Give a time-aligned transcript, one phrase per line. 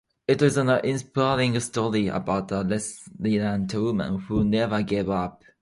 [0.27, 5.43] It is an inspiring story about a resilient woman who never gave up.